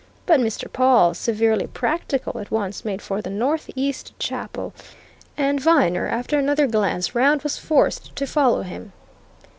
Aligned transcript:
But 0.25 0.39
Mr. 0.39 0.65
Pawle, 0.67 1.13
severely 1.13 1.67
practical, 1.67 2.39
at 2.39 2.49
once 2.49 2.83
made 2.83 3.03
for 3.03 3.21
the 3.21 3.29
northeast 3.29 4.17
chapel; 4.17 4.73
and 5.37 5.61
Viner, 5.61 6.07
after 6.07 6.39
another 6.39 6.65
glance 6.65 7.13
round, 7.13 7.43
was 7.43 7.59
forced 7.59 8.15
to 8.15 8.25
follow 8.25 8.63
him. 8.63 8.93